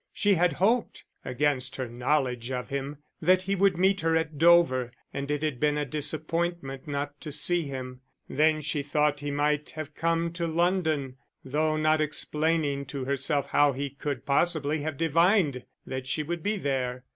She 0.13 0.33
had 0.33 0.53
hoped, 0.53 1.03
against 1.23 1.75
her 1.75 1.87
knowledge 1.87 2.49
of 2.51 2.69
him, 2.71 2.97
that 3.21 3.43
he 3.43 3.53
would 3.53 3.77
meet 3.77 4.01
her 4.01 4.15
at 4.17 4.39
Dover, 4.39 4.91
and 5.13 5.29
it 5.29 5.43
had 5.43 5.59
been 5.59 5.77
a 5.77 5.85
disappointment 5.85 6.87
not 6.87 7.21
to 7.21 7.31
see 7.31 7.65
him. 7.67 8.01
Then 8.27 8.61
she 8.61 8.81
thought 8.81 9.19
he 9.19 9.29
might 9.29 9.69
have 9.77 9.93
come 9.93 10.33
to 10.33 10.47
London, 10.47 11.17
though 11.45 11.77
not 11.77 12.01
explaining 12.01 12.87
to 12.87 13.05
herself 13.05 13.51
how 13.51 13.73
he 13.73 13.91
could 13.91 14.25
possibly 14.25 14.79
have 14.79 14.97
divined 14.97 15.65
that 15.85 16.07
she 16.07 16.23
would 16.23 16.41
be 16.41 16.57
there. 16.57 17.03